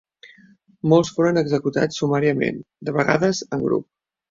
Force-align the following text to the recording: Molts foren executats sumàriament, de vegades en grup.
Molts 0.93 1.11
foren 1.17 1.41
executats 1.43 2.01
sumàriament, 2.03 2.59
de 2.89 2.97
vegades 2.99 3.45
en 3.55 3.71
grup. 3.71 3.89